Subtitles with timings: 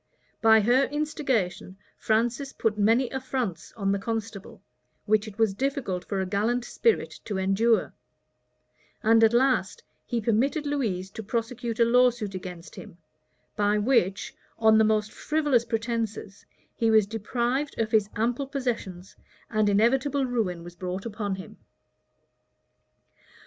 [0.41, 4.63] By her instigation, Francis put many affronts on the constable,
[5.05, 7.93] which it was difficult for a gallant spirit to endure;
[9.03, 12.97] and at last he permitted Louise to prosecute a lawsuit against him,
[13.55, 19.15] by which, on the most frivolous pretences, he was deprived of his ample possessions;
[19.51, 21.57] and inevitable ruin was brought upon him.